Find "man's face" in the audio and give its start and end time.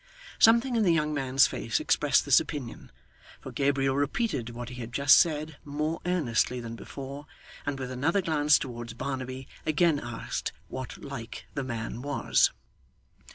1.13-1.79